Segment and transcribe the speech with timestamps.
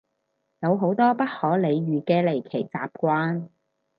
[0.61, 3.49] 有好多不可理喻嘅離奇習慣